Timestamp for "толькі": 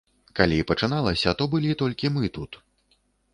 1.83-2.13